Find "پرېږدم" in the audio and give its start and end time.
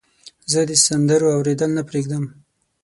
1.89-2.23